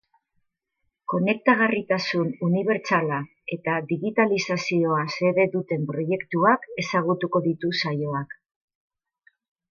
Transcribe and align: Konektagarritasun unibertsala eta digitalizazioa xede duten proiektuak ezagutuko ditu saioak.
Konektagarritasun 1.11 2.29
unibertsala 2.47 3.19
eta 3.55 3.75
digitalizazioa 3.91 5.03
xede 5.17 5.45
duten 5.57 5.83
proiektuak 5.91 6.65
ezagutuko 6.85 7.43
ditu 7.49 7.71
saioak. 7.83 8.35